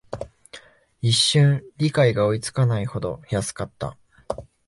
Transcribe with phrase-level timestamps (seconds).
[1.03, 3.99] 一瞬、理解が追いつかないほど安かった